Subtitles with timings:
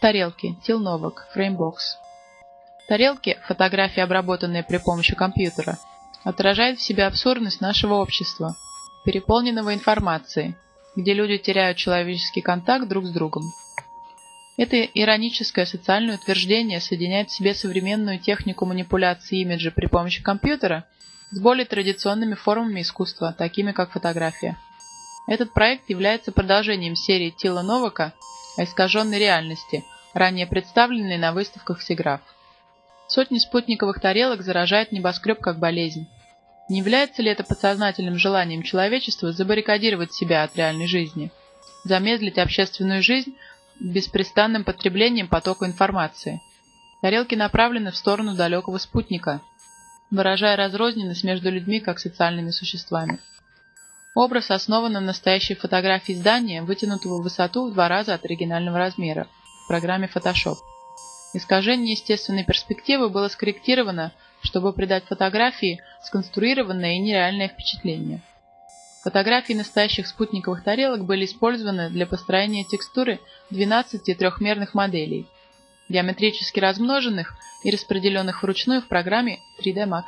[0.00, 0.54] Тарелки.
[0.62, 1.26] Тилновок.
[1.32, 1.98] Фреймбокс.
[2.88, 5.76] Тарелки, фотографии, обработанные при помощи компьютера,
[6.22, 8.56] отражают в себе абсурдность нашего общества,
[9.04, 10.54] переполненного информацией,
[10.94, 13.42] где люди теряют человеческий контакт друг с другом.
[14.56, 20.84] Это ироническое социальное утверждение соединяет в себе современную технику манипуляции имиджа при помощи компьютера
[21.32, 24.56] с более традиционными формами искусства, такими как фотография.
[25.26, 28.14] Этот проект является продолжением серии Тила Новака
[28.58, 29.84] искаженной реальности,
[30.14, 32.20] ранее представленной на выставках Сиграф.
[33.06, 36.06] Сотни спутниковых тарелок заражают небоскреб как болезнь.
[36.68, 41.30] Не является ли это подсознательным желанием человечества забаррикадировать себя от реальной жизни,
[41.84, 43.34] замедлить общественную жизнь
[43.80, 46.42] беспрестанным потреблением потока информации?
[47.00, 49.40] Тарелки направлены в сторону далекого спутника,
[50.10, 53.20] выражая разрозненность между людьми как социальными существами.
[54.18, 59.28] Образ основан на настоящей фотографии здания, вытянутого в высоту в два раза от оригинального размера
[59.62, 60.56] в программе Photoshop.
[61.34, 64.10] Искажение естественной перспективы было скорректировано,
[64.42, 68.20] чтобы придать фотографии сконструированное и нереальное впечатление.
[69.04, 75.28] Фотографии настоящих спутниковых тарелок были использованы для построения текстуры 12 трехмерных моделей,
[75.88, 80.06] геометрически размноженных и распределенных вручную в программе 3D Max.